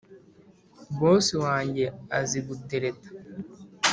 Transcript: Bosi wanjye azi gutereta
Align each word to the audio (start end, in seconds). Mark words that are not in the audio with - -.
Bosi 0.99 1.33
wanjye 1.45 1.85
azi 2.19 2.39
gutereta 2.47 3.07